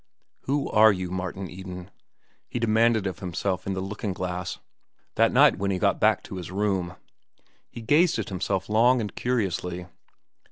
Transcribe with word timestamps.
Who 0.45 0.67
are 0.71 0.91
you, 0.91 1.11
Martin 1.11 1.47
Eden? 1.47 1.91
he 2.49 2.57
demanded 2.57 3.05
of 3.05 3.19
himself 3.19 3.67
in 3.67 3.73
the 3.73 3.81
looking 3.81 4.13
glass, 4.13 4.57
that 5.13 5.31
night 5.31 5.59
when 5.59 5.69
he 5.69 5.77
got 5.77 5.99
back 5.99 6.23
to 6.23 6.37
his 6.37 6.49
room. 6.49 6.95
He 7.69 7.81
gazed 7.81 8.17
at 8.17 8.29
himself 8.29 8.67
long 8.67 8.99
and 8.99 9.13
curiously. 9.13 9.85